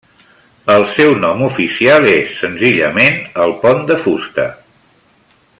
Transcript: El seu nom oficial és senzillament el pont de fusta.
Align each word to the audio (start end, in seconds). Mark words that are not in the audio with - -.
El 0.75 0.85
seu 0.93 1.11
nom 1.25 1.43
oficial 1.49 2.09
és 2.13 2.33
senzillament 2.39 3.23
el 3.45 3.57
pont 3.67 3.87
de 3.93 4.03
fusta. 4.07 4.49